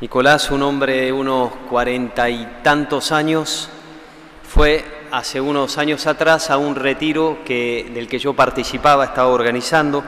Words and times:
Nicolás, 0.00 0.50
un 0.50 0.62
hombre 0.62 1.02
de 1.02 1.12
unos 1.12 1.52
cuarenta 1.68 2.30
y 2.30 2.60
tantos 2.62 3.12
años, 3.12 3.68
fue 4.42 4.82
hace 5.10 5.42
unos 5.42 5.76
años 5.76 6.06
atrás 6.06 6.48
a 6.48 6.56
un 6.56 6.74
retiro 6.74 7.40
que, 7.44 7.90
del 7.92 8.08
que 8.08 8.18
yo 8.18 8.32
participaba, 8.32 9.04
estaba 9.04 9.28
organizando, 9.28 10.02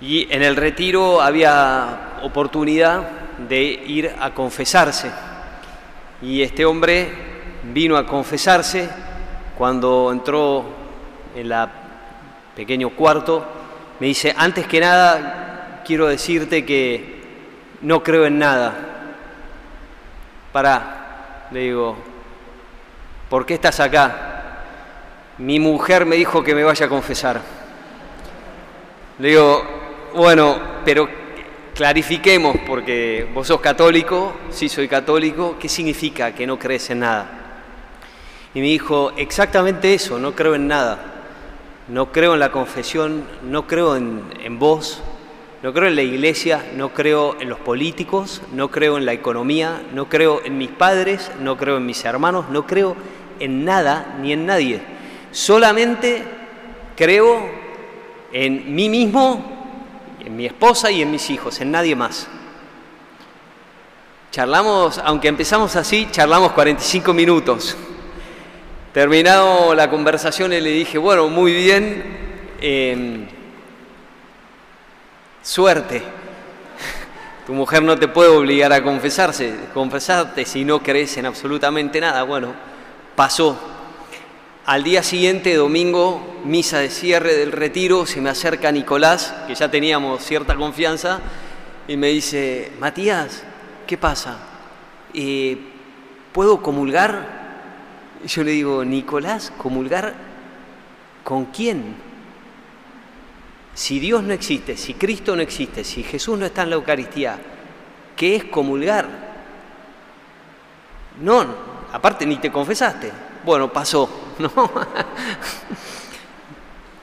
y 0.00 0.26
en 0.32 0.42
el 0.42 0.56
retiro 0.56 1.20
había 1.20 2.14
oportunidad 2.22 3.06
de 3.46 3.62
ir 3.62 4.12
a 4.18 4.32
confesarse. 4.32 5.10
Y 6.22 6.40
este 6.40 6.64
hombre 6.64 7.10
vino 7.74 7.98
a 7.98 8.06
confesarse 8.06 8.88
cuando 9.58 10.10
entró 10.10 10.64
en 11.34 11.52
el 11.52 11.68
pequeño 12.54 12.88
cuarto, 12.88 13.44
me 14.00 14.06
dice, 14.06 14.34
antes 14.34 14.66
que 14.66 14.80
nada 14.80 15.82
quiero 15.84 16.06
decirte 16.06 16.64
que 16.64 17.15
no 17.82 18.02
creo 18.02 18.26
en 18.26 18.38
nada. 18.38 18.74
Pará, 20.52 21.48
le 21.50 21.60
digo, 21.60 21.96
¿por 23.28 23.44
qué 23.44 23.54
estás 23.54 23.80
acá? 23.80 24.62
Mi 25.38 25.58
mujer 25.58 26.06
me 26.06 26.16
dijo 26.16 26.42
que 26.42 26.54
me 26.54 26.64
vaya 26.64 26.86
a 26.86 26.88
confesar. 26.88 27.40
Le 29.18 29.28
digo, 29.28 29.62
bueno, 30.14 30.58
pero 30.84 31.08
clarifiquemos, 31.74 32.56
porque 32.66 33.28
vos 33.34 33.46
sos 33.46 33.60
católico, 33.60 34.32
sí 34.50 34.68
soy 34.68 34.88
católico, 34.88 35.56
¿qué 35.60 35.68
significa 35.68 36.32
que 36.32 36.46
no 36.46 36.58
crees 36.58 36.88
en 36.90 37.00
nada? 37.00 37.26
Y 38.54 38.60
me 38.60 38.66
dijo, 38.66 39.12
exactamente 39.16 39.92
eso, 39.92 40.18
no 40.18 40.34
creo 40.34 40.54
en 40.54 40.66
nada. 40.66 40.98
No 41.88 42.10
creo 42.10 42.34
en 42.34 42.40
la 42.40 42.50
confesión, 42.50 43.24
no 43.42 43.66
creo 43.66 43.94
en, 43.96 44.24
en 44.42 44.58
vos, 44.58 45.02
no 45.62 45.72
creo 45.72 45.88
en 45.88 45.96
la 45.96 46.02
iglesia, 46.02 46.64
no 46.74 46.92
creo 46.92 47.40
en 47.40 47.48
los 47.48 47.58
políticos, 47.58 48.42
no 48.52 48.70
creo 48.70 48.98
en 48.98 49.06
la 49.06 49.14
economía, 49.14 49.82
no 49.94 50.08
creo 50.08 50.42
en 50.44 50.58
mis 50.58 50.68
padres, 50.68 51.30
no 51.40 51.56
creo 51.56 51.78
en 51.78 51.86
mis 51.86 52.04
hermanos, 52.04 52.50
no 52.50 52.66
creo 52.66 52.94
en 53.40 53.64
nada 53.64 54.16
ni 54.20 54.32
en 54.32 54.44
nadie. 54.44 54.80
Solamente 55.30 56.22
creo 56.94 57.48
en 58.32 58.74
mí 58.74 58.88
mismo, 58.90 60.16
en 60.24 60.36
mi 60.36 60.44
esposa 60.44 60.90
y 60.90 61.00
en 61.00 61.10
mis 61.10 61.30
hijos, 61.30 61.58
en 61.60 61.70
nadie 61.70 61.96
más. 61.96 62.28
Charlamos, 64.30 64.98
aunque 64.98 65.28
empezamos 65.28 65.74
así, 65.76 66.08
charlamos 66.10 66.52
45 66.52 67.14
minutos. 67.14 67.76
Terminado 68.92 69.74
la 69.74 69.88
conversación 69.88 70.50
le 70.50 70.60
dije, 70.60 70.98
bueno, 70.98 71.28
muy 71.28 71.52
bien. 71.52 72.04
Eh, 72.60 73.26
Suerte. 75.46 76.02
Tu 77.46 77.52
mujer 77.52 77.80
no 77.80 77.96
te 77.96 78.08
puede 78.08 78.30
obligar 78.30 78.72
a 78.72 78.82
confesarse, 78.82 79.54
confesarte 79.72 80.44
si 80.44 80.64
no 80.64 80.82
crees 80.82 81.16
en 81.18 81.26
absolutamente 81.26 82.00
nada. 82.00 82.24
Bueno, 82.24 82.52
pasó. 83.14 83.56
Al 84.64 84.82
día 84.82 85.04
siguiente, 85.04 85.54
domingo, 85.54 86.40
misa 86.44 86.80
de 86.80 86.90
cierre 86.90 87.36
del 87.36 87.52
retiro, 87.52 88.06
se 88.06 88.20
me 88.20 88.28
acerca 88.28 88.72
Nicolás, 88.72 89.36
que 89.46 89.54
ya 89.54 89.70
teníamos 89.70 90.24
cierta 90.24 90.56
confianza, 90.56 91.20
y 91.86 91.96
me 91.96 92.08
dice, 92.08 92.72
Matías, 92.80 93.44
¿qué 93.86 93.96
pasa? 93.96 94.38
Eh, 95.14 95.58
¿Puedo 96.32 96.60
comulgar? 96.60 98.16
Y 98.24 98.26
yo 98.26 98.42
le 98.42 98.50
digo, 98.50 98.84
Nicolás, 98.84 99.52
¿comulgar 99.56 100.12
con 101.22 101.44
quién? 101.44 101.94
Si 103.76 104.00
Dios 104.00 104.22
no 104.22 104.32
existe, 104.32 104.74
si 104.74 104.94
Cristo 104.94 105.36
no 105.36 105.42
existe, 105.42 105.84
si 105.84 106.02
Jesús 106.02 106.38
no 106.38 106.46
está 106.46 106.62
en 106.62 106.70
la 106.70 106.76
Eucaristía, 106.76 107.38
¿qué 108.16 108.34
es 108.34 108.44
comulgar? 108.44 109.06
No, 111.20 111.44
aparte 111.92 112.24
ni 112.24 112.36
te 112.38 112.50
confesaste. 112.50 113.12
Bueno, 113.44 113.70
pasó, 113.70 114.08
¿no? 114.38 114.50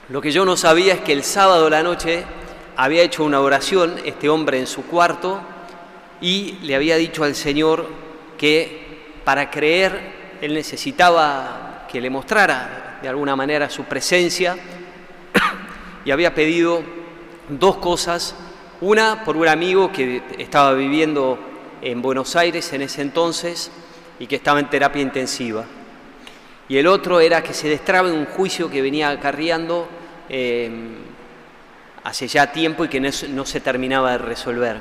Lo 0.09 0.19
que 0.19 0.31
yo 0.31 0.45
no 0.45 0.57
sabía 0.57 0.95
es 0.95 1.01
que 1.01 1.13
el 1.13 1.23
sábado 1.23 1.67
a 1.67 1.69
la 1.69 1.83
noche 1.83 2.23
había 2.75 3.03
hecho 3.03 3.23
una 3.23 3.39
oración 3.39 3.99
este 4.03 4.27
hombre 4.27 4.57
en 4.57 4.65
su 4.65 4.83
cuarto 4.87 5.41
y 6.21 6.53
le 6.63 6.75
había 6.75 6.97
dicho 6.97 7.23
al 7.23 7.35
Señor 7.35 7.87
que 8.35 9.11
para 9.23 9.51
creer 9.51 10.39
él 10.41 10.55
necesitaba 10.55 11.85
que 11.87 12.01
le 12.01 12.09
mostrara 12.09 12.97
de 12.99 13.09
alguna 13.09 13.35
manera 13.35 13.69
su 13.69 13.83
presencia 13.83 14.57
y 16.05 16.11
había 16.11 16.33
pedido 16.33 16.83
dos 17.49 17.77
cosas. 17.77 18.35
Una 18.81 19.23
por 19.23 19.37
un 19.37 19.47
amigo 19.47 19.91
que 19.91 20.21
estaba 20.37 20.73
viviendo 20.73 21.39
en 21.81 22.01
Buenos 22.01 22.35
Aires 22.35 22.71
en 22.73 22.81
ese 22.81 23.01
entonces 23.01 23.71
y 24.19 24.27
que 24.27 24.35
estaba 24.35 24.59
en 24.59 24.69
terapia 24.69 25.01
intensiva. 25.01 25.65
Y 26.67 26.77
el 26.77 26.87
otro 26.87 27.19
era 27.19 27.43
que 27.43 27.53
se 27.53 27.67
destrabe 27.67 28.11
un 28.11 28.25
juicio 28.25 28.69
que 28.69 28.81
venía 28.81 29.09
acarreando 29.09 29.87
eh, 30.29 30.71
hace 32.03 32.27
ya 32.27 32.51
tiempo 32.51 32.85
y 32.85 32.87
que 32.87 32.99
no 32.99 33.45
se 33.45 33.59
terminaba 33.59 34.11
de 34.13 34.17
resolver. 34.17 34.77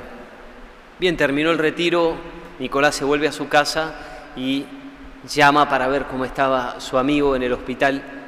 Bien, 0.99 1.17
terminó 1.17 1.51
el 1.51 1.57
retiro, 1.57 2.15
Nicolás 2.59 2.95
se 2.95 3.05
vuelve 3.05 3.27
a 3.27 3.31
su 3.31 3.47
casa 3.49 3.95
y 4.35 4.65
llama 5.27 5.67
para 5.69 5.87
ver 5.87 6.05
cómo 6.05 6.25
estaba 6.25 6.79
su 6.79 6.97
amigo 6.97 7.35
en 7.35 7.43
el 7.43 7.53
hospital 7.53 8.22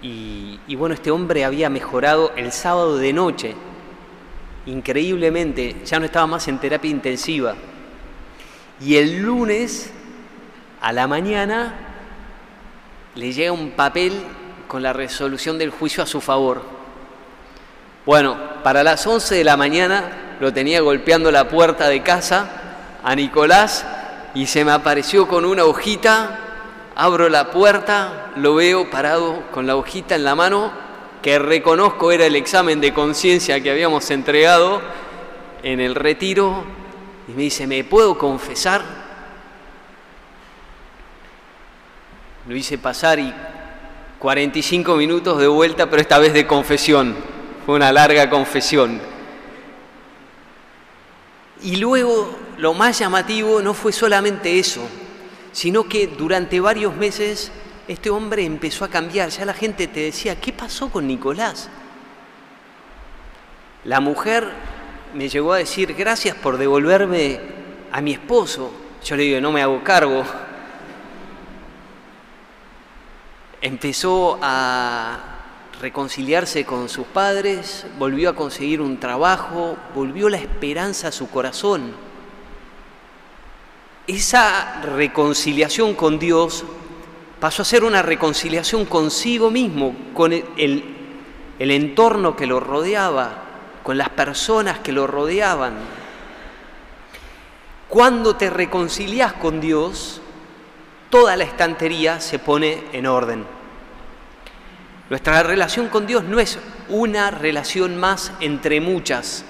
y, 0.00 0.76
bueno, 0.76 0.94
este 0.94 1.10
hombre 1.10 1.44
había 1.44 1.68
mejorado 1.70 2.32
el 2.36 2.52
sábado 2.52 2.98
de 2.98 3.12
noche, 3.12 3.54
increíblemente, 4.66 5.76
ya 5.84 5.98
no 5.98 6.04
estaba 6.04 6.26
más 6.26 6.46
en 6.46 6.58
terapia 6.58 6.90
intensiva. 6.90 7.54
Y 8.80 8.96
el 8.96 9.22
lunes 9.22 9.92
a 10.80 10.92
la 10.92 11.08
mañana 11.08 11.74
le 13.16 13.32
llega 13.32 13.50
un 13.50 13.70
papel 13.70 14.12
con 14.68 14.82
la 14.82 14.92
resolución 14.92 15.58
del 15.58 15.70
juicio 15.70 16.02
a 16.02 16.06
su 16.06 16.20
favor. 16.20 16.62
Bueno, 18.06 18.36
para 18.62 18.84
las 18.84 19.04
11 19.04 19.34
de 19.34 19.44
la 19.44 19.56
mañana 19.56 20.36
lo 20.40 20.52
tenía 20.52 20.80
golpeando 20.80 21.32
la 21.32 21.48
puerta 21.48 21.88
de 21.88 22.02
casa 22.02 22.48
a 23.02 23.14
Nicolás 23.16 23.84
y 24.34 24.46
se 24.46 24.64
me 24.64 24.70
apareció 24.70 25.26
con 25.26 25.44
una 25.44 25.64
hojita 25.64 26.47
Abro 27.00 27.28
la 27.28 27.52
puerta, 27.52 28.32
lo 28.34 28.56
veo 28.56 28.90
parado 28.90 29.44
con 29.52 29.68
la 29.68 29.76
hojita 29.76 30.16
en 30.16 30.24
la 30.24 30.34
mano, 30.34 30.72
que 31.22 31.38
reconozco 31.38 32.10
era 32.10 32.26
el 32.26 32.34
examen 32.34 32.80
de 32.80 32.92
conciencia 32.92 33.60
que 33.62 33.70
habíamos 33.70 34.10
entregado 34.10 34.82
en 35.62 35.78
el 35.78 35.94
retiro, 35.94 36.64
y 37.28 37.34
me 37.34 37.42
dice, 37.42 37.68
¿me 37.68 37.84
puedo 37.84 38.18
confesar? 38.18 38.82
Lo 42.48 42.56
hice 42.56 42.78
pasar 42.78 43.20
y 43.20 43.32
45 44.18 44.96
minutos 44.96 45.38
de 45.38 45.46
vuelta, 45.46 45.88
pero 45.88 46.02
esta 46.02 46.18
vez 46.18 46.32
de 46.32 46.48
confesión. 46.48 47.14
Fue 47.64 47.76
una 47.76 47.92
larga 47.92 48.28
confesión. 48.28 49.00
Y 51.62 51.76
luego 51.76 52.36
lo 52.56 52.74
más 52.74 52.98
llamativo 52.98 53.62
no 53.62 53.72
fue 53.72 53.92
solamente 53.92 54.58
eso, 54.58 54.80
sino 55.58 55.88
que 55.88 56.06
durante 56.06 56.60
varios 56.60 56.94
meses 56.94 57.50
este 57.88 58.10
hombre 58.10 58.44
empezó 58.44 58.84
a 58.84 58.88
cambiar. 58.88 59.30
Ya 59.30 59.44
la 59.44 59.54
gente 59.54 59.88
te 59.88 59.98
decía, 59.98 60.40
¿qué 60.40 60.52
pasó 60.52 60.88
con 60.88 61.08
Nicolás? 61.08 61.68
La 63.82 63.98
mujer 63.98 64.48
me 65.14 65.28
llegó 65.28 65.52
a 65.52 65.58
decir, 65.58 65.94
gracias 65.94 66.36
por 66.36 66.58
devolverme 66.58 67.40
a 67.90 68.00
mi 68.00 68.12
esposo. 68.12 68.70
Yo 69.04 69.16
le 69.16 69.24
digo, 69.24 69.40
no 69.40 69.50
me 69.50 69.60
hago 69.60 69.82
cargo. 69.82 70.22
Empezó 73.60 74.38
a 74.40 75.18
reconciliarse 75.80 76.64
con 76.64 76.88
sus 76.88 77.08
padres, 77.08 77.84
volvió 77.98 78.30
a 78.30 78.36
conseguir 78.36 78.80
un 78.80 79.00
trabajo, 79.00 79.76
volvió 79.92 80.28
la 80.28 80.36
esperanza 80.36 81.08
a 81.08 81.12
su 81.12 81.28
corazón 81.28 82.07
esa 84.08 84.80
reconciliación 84.80 85.94
con 85.94 86.18
Dios 86.18 86.64
pasó 87.38 87.62
a 87.62 87.66
ser 87.66 87.84
una 87.84 88.02
reconciliación 88.02 88.86
consigo 88.86 89.50
mismo, 89.50 89.94
con 90.14 90.32
el, 90.32 90.94
entorno 91.58 92.34
que 92.34 92.46
lo 92.46 92.58
rodeaba, 92.58 93.44
con 93.82 93.98
las 93.98 94.08
personas 94.08 94.78
que 94.78 94.92
lo 94.92 95.06
rodeaban. 95.06 95.74
Cuando 97.88 98.34
te 98.36 98.48
reconcilias 98.48 99.34
con 99.34 99.60
Dios, 99.60 100.22
toda 101.10 101.36
la 101.36 101.44
estantería 101.44 102.18
se 102.20 102.38
pone 102.38 102.84
en 102.92 103.06
orden. 103.06 103.44
Nuestra 105.10 105.42
relación 105.42 105.88
con 105.88 106.06
Dios 106.06 106.24
no 106.24 106.40
es 106.40 106.58
una 106.88 107.30
relación 107.30 107.98
más 107.98 108.32
entre 108.40 108.80
muchas, 108.80 109.44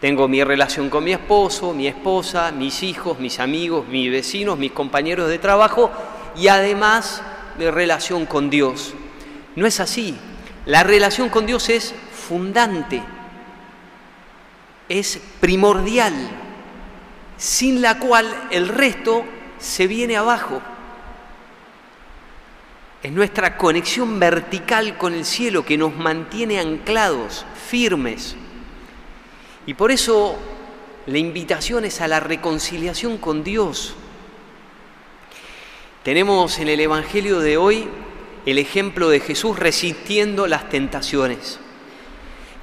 tengo 0.00 0.28
mi 0.28 0.44
relación 0.44 0.90
con 0.90 1.02
mi 1.02 1.12
esposo, 1.12 1.72
mi 1.72 1.88
esposa, 1.88 2.52
mis 2.52 2.82
hijos, 2.82 3.18
mis 3.18 3.40
amigos, 3.40 3.86
mis 3.88 4.10
vecinos, 4.10 4.56
mis 4.56 4.70
compañeros 4.70 5.28
de 5.28 5.38
trabajo 5.38 5.90
y 6.36 6.48
además 6.48 7.22
mi 7.58 7.68
relación 7.68 8.24
con 8.24 8.48
Dios. 8.48 8.94
No 9.56 9.66
es 9.66 9.80
así. 9.80 10.16
La 10.66 10.84
relación 10.84 11.30
con 11.30 11.46
Dios 11.46 11.68
es 11.68 11.94
fundante, 12.12 13.02
es 14.88 15.20
primordial. 15.40 16.14
sin 17.38 17.80
la 17.80 18.00
cual 18.00 18.26
el 18.50 18.66
resto 18.66 19.24
se 19.60 19.86
viene 19.86 20.16
abajo. 20.16 20.60
Es 23.00 23.12
nuestra 23.12 23.56
conexión 23.56 24.18
vertical 24.18 24.98
con 24.98 25.14
el 25.14 25.24
cielo 25.24 25.64
que 25.64 25.78
nos 25.78 25.94
mantiene 25.94 26.58
anclados, 26.58 27.46
firmes. 27.70 28.36
Y 29.68 29.74
por 29.74 29.90
eso 29.90 30.34
la 31.04 31.18
invitación 31.18 31.84
es 31.84 32.00
a 32.00 32.08
la 32.08 32.20
reconciliación 32.20 33.18
con 33.18 33.44
Dios. 33.44 33.94
Tenemos 36.02 36.58
en 36.58 36.68
el 36.68 36.80
Evangelio 36.80 37.40
de 37.40 37.58
hoy 37.58 37.86
el 38.46 38.56
ejemplo 38.56 39.10
de 39.10 39.20
Jesús 39.20 39.58
resistiendo 39.58 40.46
las 40.46 40.70
tentaciones. 40.70 41.60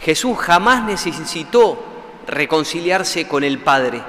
Jesús 0.01 0.35
jamás 0.39 0.83
necesitó 0.83 1.77
reconciliarse 2.25 3.27
con 3.27 3.43
el 3.43 3.59
Padre, 3.59 4.01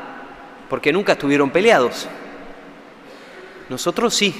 porque 0.70 0.90
nunca 0.90 1.12
estuvieron 1.12 1.50
peleados. 1.50 2.08
Nosotros 3.68 4.14
sí. 4.14 4.34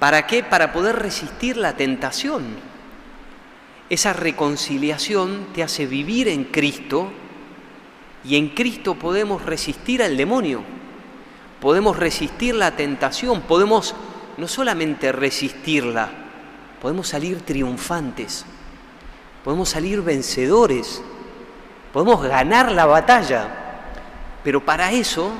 ¿Para 0.00 0.26
qué? 0.26 0.42
Para 0.42 0.72
poder 0.72 0.96
resistir 0.96 1.58
la 1.58 1.76
tentación. 1.76 2.75
Esa 3.88 4.12
reconciliación 4.12 5.48
te 5.54 5.62
hace 5.62 5.86
vivir 5.86 6.26
en 6.28 6.44
Cristo 6.44 7.08
y 8.24 8.36
en 8.36 8.48
Cristo 8.48 8.96
podemos 8.96 9.44
resistir 9.44 10.02
al 10.02 10.16
demonio, 10.16 10.62
podemos 11.60 11.96
resistir 11.96 12.56
la 12.56 12.72
tentación, 12.74 13.42
podemos 13.42 13.94
no 14.36 14.48
solamente 14.48 15.12
resistirla, 15.12 16.10
podemos 16.82 17.08
salir 17.08 17.42
triunfantes, 17.42 18.44
podemos 19.44 19.68
salir 19.68 20.02
vencedores, 20.02 21.00
podemos 21.92 22.22
ganar 22.22 22.72
la 22.72 22.86
batalla, 22.86 23.48
pero 24.42 24.64
para 24.64 24.90
eso 24.90 25.30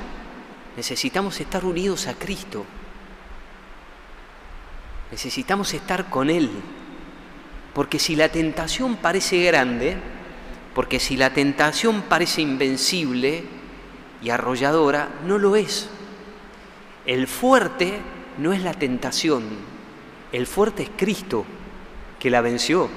necesitamos 0.77 1.39
estar 1.41 1.65
unidos 1.65 2.07
a 2.07 2.13
Cristo. 2.13 2.65
Necesitamos 5.11 5.73
estar 5.73 6.09
con 6.09 6.29
Él. 6.29 6.49
Porque 7.77 7.99
si 7.99 8.15
la 8.15 8.29
tentación 8.29 8.95
parece 8.95 9.43
grande, 9.43 9.97
porque 10.73 10.99
si 10.99 11.15
la 11.15 11.31
tentación 11.31 12.01
parece 12.09 12.41
invencible 12.41 13.43
y 14.19 14.31
arrolladora, 14.31 15.09
no 15.27 15.37
lo 15.37 15.55
es. 15.55 15.87
El 17.05 17.27
fuerte 17.27 17.99
no 18.39 18.51
es 18.51 18.63
la 18.63 18.73
tentación, 18.73 19.43
el 20.31 20.47
fuerte 20.47 20.81
es 20.81 20.89
Cristo 20.97 21.45
que 22.19 22.31
la 22.31 22.41
venció. 22.41 22.89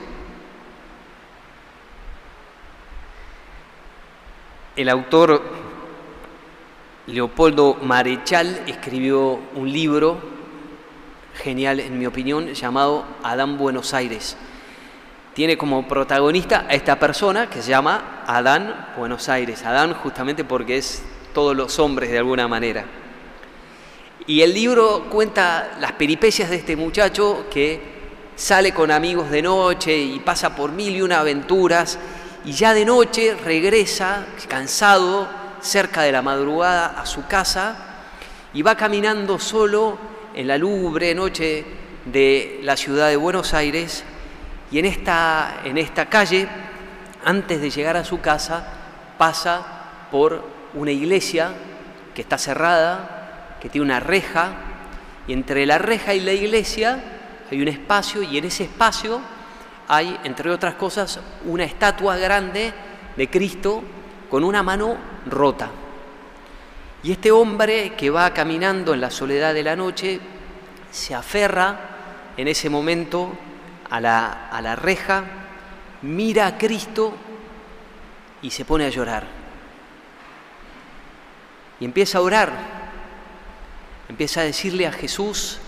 El 4.76 4.88
autor 4.88 5.42
Leopoldo 7.06 7.74
Marechal 7.82 8.62
escribió 8.66 9.40
un 9.56 9.70
libro 9.70 10.18
genial, 11.34 11.80
en 11.80 11.98
mi 11.98 12.06
opinión, 12.06 12.54
llamado 12.54 13.04
Adán 13.22 13.58
Buenos 13.58 13.92
Aires. 13.92 14.38
Tiene 15.40 15.56
como 15.56 15.88
protagonista 15.88 16.66
a 16.68 16.74
esta 16.74 16.98
persona 16.98 17.48
que 17.48 17.62
se 17.62 17.70
llama 17.70 18.22
Adán 18.26 18.88
Buenos 18.98 19.30
Aires. 19.30 19.64
Adán 19.64 19.94
justamente 19.94 20.44
porque 20.44 20.76
es 20.76 21.02
todos 21.32 21.56
los 21.56 21.78
hombres 21.78 22.10
de 22.10 22.18
alguna 22.18 22.46
manera. 22.46 22.84
Y 24.26 24.42
el 24.42 24.52
libro 24.52 25.06
cuenta 25.08 25.78
las 25.80 25.92
peripecias 25.92 26.50
de 26.50 26.56
este 26.56 26.76
muchacho 26.76 27.46
que 27.50 27.80
sale 28.36 28.74
con 28.74 28.90
amigos 28.90 29.30
de 29.30 29.40
noche 29.40 29.96
y 29.96 30.18
pasa 30.20 30.54
por 30.54 30.72
mil 30.72 30.94
y 30.94 31.00
una 31.00 31.20
aventuras 31.20 31.98
y 32.44 32.52
ya 32.52 32.74
de 32.74 32.84
noche 32.84 33.34
regresa 33.42 34.26
cansado 34.46 35.26
cerca 35.62 36.02
de 36.02 36.12
la 36.12 36.20
madrugada 36.20 37.00
a 37.00 37.06
su 37.06 37.26
casa 37.26 38.02
y 38.52 38.60
va 38.60 38.76
caminando 38.76 39.38
solo 39.38 39.96
en 40.34 40.46
la 40.46 40.58
lubre 40.58 41.14
noche 41.14 41.64
de 42.04 42.60
la 42.62 42.76
ciudad 42.76 43.08
de 43.08 43.16
Buenos 43.16 43.54
Aires 43.54 44.04
y 44.70 44.78
en 44.78 44.84
esta, 44.84 45.62
en 45.64 45.78
esta 45.78 46.06
calle, 46.06 46.48
antes 47.24 47.60
de 47.60 47.70
llegar 47.70 47.96
a 47.96 48.04
su 48.04 48.20
casa, 48.20 48.66
pasa 49.18 49.66
por 50.10 50.44
una 50.74 50.92
iglesia 50.92 51.52
que 52.14 52.22
está 52.22 52.38
cerrada, 52.38 53.56
que 53.60 53.68
tiene 53.68 53.84
una 53.84 54.00
reja, 54.00 54.52
y 55.26 55.32
entre 55.32 55.66
la 55.66 55.78
reja 55.78 56.14
y 56.14 56.20
la 56.20 56.32
iglesia 56.32 57.02
hay 57.50 57.60
un 57.60 57.68
espacio 57.68 58.22
y 58.22 58.38
en 58.38 58.44
ese 58.44 58.64
espacio 58.64 59.20
hay, 59.88 60.18
entre 60.24 60.50
otras 60.50 60.74
cosas, 60.74 61.20
una 61.44 61.64
estatua 61.64 62.16
grande 62.16 62.72
de 63.16 63.28
Cristo 63.28 63.82
con 64.28 64.44
una 64.44 64.62
mano 64.62 64.96
rota. 65.26 65.68
Y 67.02 67.12
este 67.12 67.32
hombre 67.32 67.94
que 67.94 68.10
va 68.10 68.32
caminando 68.32 68.94
en 68.94 69.00
la 69.00 69.10
soledad 69.10 69.52
de 69.52 69.62
la 69.62 69.74
noche 69.74 70.20
se 70.90 71.14
aferra 71.14 71.80
en 72.36 72.46
ese 72.46 72.70
momento 72.70 73.32
a 73.90 74.00
la, 74.00 74.48
a 74.48 74.62
la 74.62 74.76
reja, 74.76 75.24
mira 76.02 76.46
a 76.46 76.58
Cristo 76.58 77.14
y 78.42 78.50
se 78.50 78.64
pone 78.64 78.86
a 78.86 78.88
llorar. 78.88 79.26
Y 81.78 81.84
empieza 81.84 82.18
a 82.18 82.20
orar, 82.22 82.52
empieza 84.08 84.40
a 84.40 84.44
decirle 84.44 84.86
a 84.86 84.92
Jesús 84.92 85.58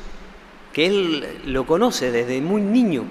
que 0.72 0.86
él 0.86 1.40
lo 1.46 1.66
conoce 1.66 2.10
desde 2.10 2.40
muy 2.40 2.62
niño, 2.62 3.04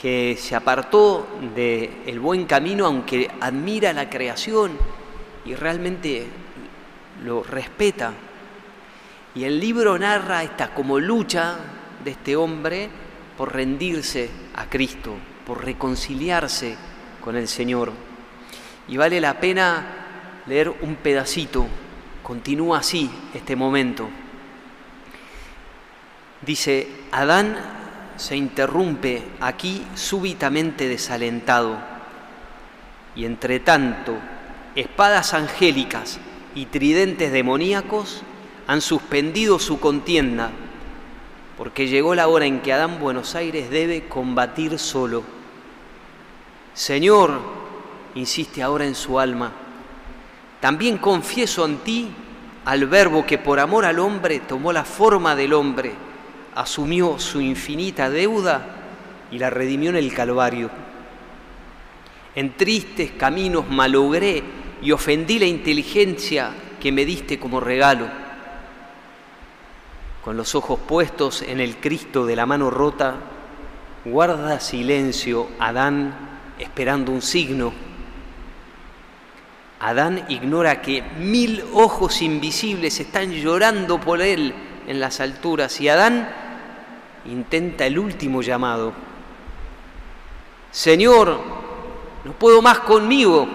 que 0.00 0.36
se 0.38 0.56
apartó 0.56 1.26
del 1.54 2.18
buen 2.20 2.46
camino 2.46 2.86
aunque 2.86 3.30
admira 3.40 3.92
la 3.92 4.10
creación 4.10 4.72
y 5.44 5.54
realmente 5.54 6.26
lo 7.24 7.42
respeta. 7.42 8.12
Y 9.34 9.44
el 9.44 9.58
libro 9.60 9.98
narra 9.98 10.42
esta 10.42 10.74
como 10.74 10.98
lucha 10.98 11.56
de 12.04 12.10
este 12.10 12.36
hombre 12.36 12.88
por 13.36 13.54
rendirse 13.54 14.30
a 14.54 14.68
Cristo, 14.68 15.14
por 15.46 15.64
reconciliarse 15.64 16.76
con 17.20 17.36
el 17.36 17.48
Señor. 17.48 17.92
Y 18.88 18.96
vale 18.96 19.20
la 19.20 19.40
pena 19.40 20.42
leer 20.46 20.68
un 20.68 20.96
pedacito, 20.96 21.66
continúa 22.22 22.78
así 22.78 23.10
este 23.34 23.56
momento. 23.56 24.08
Dice, 26.44 26.88
Adán 27.12 27.56
se 28.16 28.36
interrumpe 28.36 29.22
aquí 29.40 29.84
súbitamente 29.94 30.88
desalentado, 30.88 31.78
y 33.14 33.24
entre 33.24 33.60
tanto, 33.60 34.16
espadas 34.74 35.34
angélicas 35.34 36.18
y 36.54 36.66
tridentes 36.66 37.32
demoníacos 37.32 38.22
han 38.66 38.80
suspendido 38.80 39.58
su 39.58 39.80
contienda, 39.80 40.50
porque 41.62 41.86
llegó 41.86 42.16
la 42.16 42.26
hora 42.26 42.44
en 42.44 42.58
que 42.58 42.72
Adán 42.72 42.98
Buenos 42.98 43.36
Aires 43.36 43.70
debe 43.70 44.08
combatir 44.08 44.80
solo. 44.80 45.22
Señor, 46.74 47.38
insiste 48.16 48.64
ahora 48.64 48.84
en 48.84 48.96
su 48.96 49.20
alma, 49.20 49.52
también 50.58 50.98
confieso 50.98 51.64
en 51.64 51.76
ti 51.76 52.10
al 52.64 52.88
Verbo 52.88 53.24
que 53.24 53.38
por 53.38 53.60
amor 53.60 53.84
al 53.84 54.00
hombre 54.00 54.40
tomó 54.40 54.72
la 54.72 54.82
forma 54.82 55.36
del 55.36 55.52
hombre, 55.52 55.92
asumió 56.56 57.20
su 57.20 57.40
infinita 57.40 58.10
deuda 58.10 58.66
y 59.30 59.38
la 59.38 59.48
redimió 59.48 59.90
en 59.90 59.96
el 59.98 60.12
Calvario. 60.12 60.68
En 62.34 62.56
tristes 62.56 63.12
caminos 63.12 63.70
malogré 63.70 64.42
y 64.82 64.90
ofendí 64.90 65.38
la 65.38 65.46
inteligencia 65.46 66.50
que 66.80 66.90
me 66.90 67.04
diste 67.04 67.38
como 67.38 67.60
regalo. 67.60 68.21
Con 70.24 70.36
los 70.36 70.54
ojos 70.54 70.78
puestos 70.78 71.42
en 71.42 71.60
el 71.60 71.78
Cristo 71.78 72.24
de 72.24 72.36
la 72.36 72.46
mano 72.46 72.70
rota, 72.70 73.16
guarda 74.04 74.60
silencio 74.60 75.48
Adán 75.58 76.14
esperando 76.58 77.10
un 77.10 77.22
signo. 77.22 77.72
Adán 79.80 80.24
ignora 80.28 80.80
que 80.80 81.02
mil 81.18 81.64
ojos 81.74 82.22
invisibles 82.22 83.00
están 83.00 83.32
llorando 83.32 84.00
por 84.00 84.22
él 84.22 84.54
en 84.86 85.00
las 85.00 85.18
alturas 85.18 85.80
y 85.80 85.88
Adán 85.88 86.28
intenta 87.24 87.84
el 87.84 87.98
último 87.98 88.42
llamado. 88.42 88.92
Señor, 90.70 91.36
no 92.24 92.32
puedo 92.32 92.62
más 92.62 92.78
conmigo, 92.78 93.48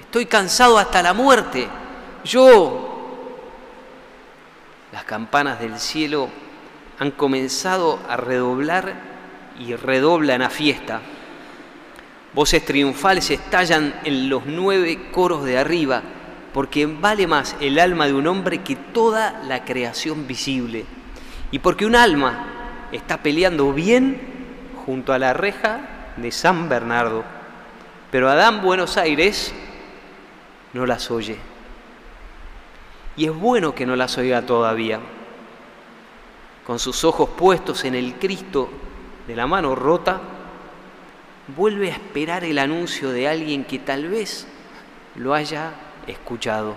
estoy 0.00 0.26
cansado 0.26 0.78
hasta 0.78 1.02
la 1.02 1.12
muerte. 1.12 1.68
Yo, 2.24 2.91
las 4.92 5.04
campanas 5.04 5.58
del 5.58 5.78
cielo 5.78 6.28
han 6.98 7.10
comenzado 7.10 7.98
a 8.08 8.16
redoblar 8.16 8.92
y 9.58 9.74
redoblan 9.74 10.42
a 10.42 10.50
fiesta. 10.50 11.00
Voces 12.34 12.64
triunfales 12.64 13.30
estallan 13.30 13.94
en 14.04 14.28
los 14.28 14.46
nueve 14.46 15.10
coros 15.10 15.44
de 15.44 15.58
arriba, 15.58 16.02
porque 16.52 16.86
vale 16.86 17.26
más 17.26 17.56
el 17.60 17.78
alma 17.78 18.06
de 18.06 18.12
un 18.12 18.26
hombre 18.26 18.62
que 18.62 18.76
toda 18.76 19.42
la 19.48 19.64
creación 19.64 20.26
visible. 20.26 20.84
Y 21.50 21.58
porque 21.58 21.86
un 21.86 21.96
alma 21.96 22.46
está 22.92 23.22
peleando 23.22 23.72
bien 23.72 24.20
junto 24.84 25.12
a 25.12 25.18
la 25.18 25.32
reja 25.32 26.12
de 26.16 26.30
San 26.30 26.68
Bernardo. 26.68 27.24
Pero 28.10 28.28
Adán 28.28 28.62
Buenos 28.62 28.98
Aires 28.98 29.54
no 30.74 30.84
las 30.84 31.10
oye. 31.10 31.51
Y 33.16 33.26
es 33.26 33.34
bueno 33.34 33.74
que 33.74 33.86
no 33.86 33.96
las 33.96 34.16
oiga 34.18 34.42
todavía. 34.42 35.00
Con 36.66 36.78
sus 36.78 37.04
ojos 37.04 37.30
puestos 37.30 37.84
en 37.84 37.94
el 37.94 38.14
Cristo 38.14 38.70
de 39.26 39.36
la 39.36 39.46
mano 39.46 39.74
rota, 39.74 40.20
vuelve 41.56 41.90
a 41.90 41.94
esperar 41.94 42.44
el 42.44 42.58
anuncio 42.58 43.10
de 43.10 43.28
alguien 43.28 43.64
que 43.64 43.78
tal 43.78 44.08
vez 44.08 44.46
lo 45.16 45.34
haya 45.34 45.72
escuchado. 46.06 46.74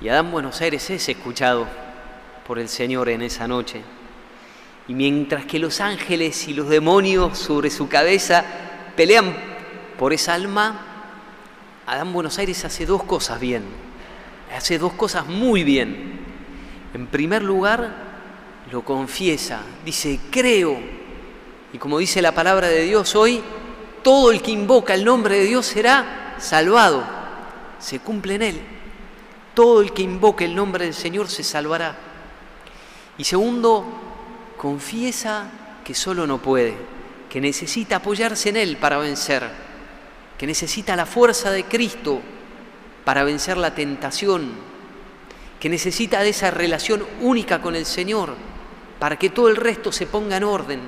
Y 0.00 0.08
Adán 0.08 0.30
Buenos 0.32 0.60
Aires 0.60 0.90
es 0.90 1.08
escuchado 1.08 1.66
por 2.46 2.58
el 2.58 2.68
Señor 2.68 3.08
en 3.08 3.22
esa 3.22 3.46
noche. 3.46 3.82
Y 4.88 4.94
mientras 4.94 5.46
que 5.46 5.60
los 5.60 5.80
ángeles 5.80 6.48
y 6.48 6.54
los 6.54 6.68
demonios 6.68 7.38
sobre 7.38 7.70
su 7.70 7.88
cabeza 7.88 8.44
pelean 8.96 9.34
por 9.98 10.12
esa 10.12 10.34
alma, 10.34 10.80
Adán 11.86 12.12
Buenos 12.12 12.38
Aires 12.38 12.64
hace 12.64 12.84
dos 12.84 13.04
cosas 13.04 13.38
bien, 13.38 13.62
hace 14.56 14.78
dos 14.78 14.92
cosas 14.92 15.26
muy 15.26 15.64
bien. 15.64 16.20
En 16.94 17.06
primer 17.06 17.42
lugar, 17.42 17.94
lo 18.70 18.84
confiesa, 18.84 19.60
dice, 19.84 20.20
creo. 20.30 20.78
Y 21.72 21.78
como 21.78 21.98
dice 21.98 22.20
la 22.22 22.32
palabra 22.32 22.68
de 22.68 22.82
Dios 22.82 23.14
hoy, 23.14 23.42
todo 24.02 24.30
el 24.30 24.42
que 24.42 24.50
invoca 24.50 24.94
el 24.94 25.04
nombre 25.04 25.38
de 25.38 25.44
Dios 25.44 25.66
será 25.66 26.36
salvado. 26.38 27.04
Se 27.78 28.00
cumple 28.00 28.34
en 28.34 28.42
él. 28.42 28.60
Todo 29.54 29.80
el 29.82 29.92
que 29.92 30.02
invoque 30.02 30.44
el 30.44 30.54
nombre 30.54 30.84
del 30.84 30.94
Señor 30.94 31.28
se 31.28 31.42
salvará. 31.42 31.96
Y 33.18 33.24
segundo, 33.24 33.84
confiesa 34.56 35.50
que 35.84 35.94
solo 35.94 36.26
no 36.26 36.38
puede, 36.38 36.74
que 37.28 37.40
necesita 37.40 37.96
apoyarse 37.96 38.48
en 38.48 38.56
Él 38.56 38.76
para 38.78 38.98
vencer, 38.98 39.42
que 40.38 40.46
necesita 40.46 40.96
la 40.96 41.06
fuerza 41.06 41.50
de 41.50 41.64
Cristo 41.64 42.20
para 43.04 43.24
vencer 43.24 43.56
la 43.56 43.74
tentación, 43.74 44.52
que 45.60 45.68
necesita 45.68 46.22
de 46.22 46.30
esa 46.30 46.50
relación 46.50 47.04
única 47.20 47.62
con 47.62 47.76
el 47.76 47.86
Señor 47.86 48.34
para 48.98 49.18
que 49.18 49.30
todo 49.30 49.48
el 49.48 49.56
resto 49.56 49.90
se 49.92 50.06
ponga 50.06 50.36
en 50.36 50.44
orden. 50.44 50.80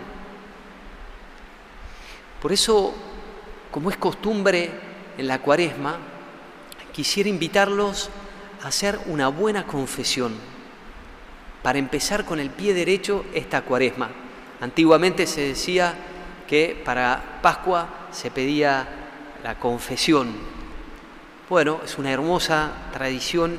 Por 2.40 2.52
eso, 2.52 2.94
como 3.70 3.90
es 3.90 3.96
costumbre 3.96 4.70
en 5.16 5.26
la 5.26 5.40
cuaresma, 5.40 5.98
quisiera 6.92 7.28
invitarlos 7.28 8.10
a 8.62 8.68
hacer 8.68 9.00
una 9.06 9.28
buena 9.28 9.66
confesión 9.66 10.34
para 11.62 11.78
empezar 11.78 12.24
con 12.24 12.38
el 12.38 12.50
pie 12.50 12.74
derecho 12.74 13.24
esta 13.32 13.62
cuaresma. 13.62 14.10
Antiguamente 14.60 15.26
se 15.26 15.40
decía 15.40 15.94
que 16.46 16.80
para 16.84 17.40
Pascua 17.42 18.08
se 18.12 18.30
pedía 18.30 18.86
la 19.42 19.58
confesión. 19.58 20.32
Bueno, 21.50 21.80
es 21.84 21.98
una 21.98 22.10
hermosa 22.10 22.72
tradición 22.92 23.58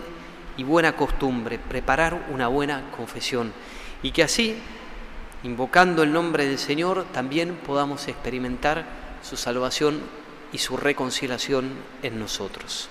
y 0.57 0.63
buena 0.63 0.95
costumbre 0.95 1.59
preparar 1.59 2.29
una 2.33 2.47
buena 2.47 2.89
confesión 2.97 3.53
y 4.01 4.11
que 4.11 4.23
así, 4.23 4.57
invocando 5.43 6.01
el 6.01 6.11
nombre 6.11 6.47
del 6.47 6.57
Señor, 6.57 7.05
también 7.13 7.55
podamos 7.55 8.07
experimentar 8.07 8.85
su 9.21 9.37
salvación 9.37 10.01
y 10.51 10.57
su 10.57 10.77
reconciliación 10.77 11.73
en 12.01 12.19
nosotros. 12.19 12.89